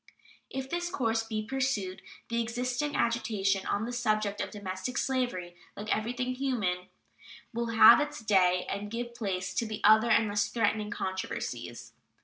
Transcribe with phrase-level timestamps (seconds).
[0.49, 5.95] If this course be pursued, the existing agitation on the subject of domestic slavery, like
[5.95, 6.87] everything human,
[7.53, 11.93] will have its day and give place to other and less threatening controversies.